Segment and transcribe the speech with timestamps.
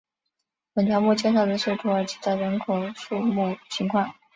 [0.73, 4.15] 本条目介绍的是土耳其的人口数目情况。